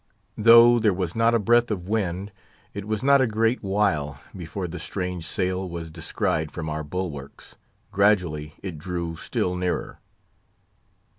[0.35, 2.31] Though there was not a breath of wind,
[2.73, 7.55] it was not a great while before the strange sail was descried from our bulwarks;
[7.91, 9.99] gradually, it drew still nearer.